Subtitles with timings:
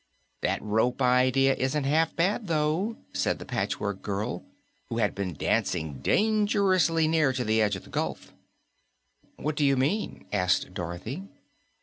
[0.41, 4.43] "That rope idea isn't half bad, though," said the Patchwork Girl,
[4.89, 8.33] who had been dancing dangerously near to the edge of the gulf.
[9.35, 11.21] "What do you mean?" asked Dorothy.